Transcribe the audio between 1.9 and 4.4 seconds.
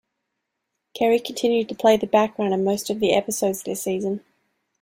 the background in most of the episodes this season.